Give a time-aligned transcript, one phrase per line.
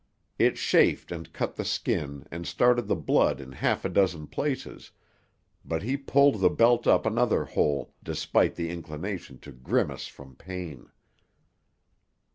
[0.39, 4.89] It chafed and cut the skin and started the blood in half a dozen places,
[5.63, 10.89] but he pulled the belt up another hole despite the inclination to grimace from pain.